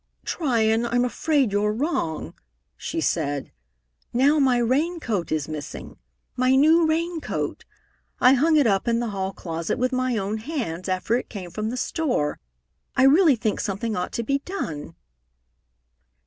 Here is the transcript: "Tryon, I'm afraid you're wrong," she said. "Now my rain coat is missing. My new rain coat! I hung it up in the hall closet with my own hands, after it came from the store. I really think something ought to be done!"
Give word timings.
"Tryon, 0.25 0.83
I'm 0.87 1.05
afraid 1.05 1.51
you're 1.51 1.71
wrong," 1.71 2.33
she 2.75 2.99
said. 2.99 3.51
"Now 4.11 4.39
my 4.39 4.57
rain 4.57 4.99
coat 4.99 5.31
is 5.31 5.47
missing. 5.47 5.95
My 6.35 6.55
new 6.55 6.87
rain 6.87 7.21
coat! 7.21 7.65
I 8.19 8.33
hung 8.33 8.57
it 8.57 8.65
up 8.65 8.87
in 8.87 8.99
the 8.99 9.09
hall 9.09 9.31
closet 9.31 9.77
with 9.77 9.91
my 9.91 10.17
own 10.17 10.39
hands, 10.39 10.89
after 10.89 11.15
it 11.17 11.29
came 11.29 11.51
from 11.51 11.69
the 11.69 11.77
store. 11.77 12.39
I 12.95 13.03
really 13.03 13.35
think 13.35 13.59
something 13.59 13.95
ought 13.95 14.11
to 14.13 14.23
be 14.23 14.39
done!" 14.39 14.95